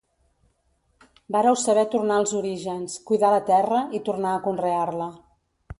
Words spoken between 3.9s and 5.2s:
i tornar a conrear-la.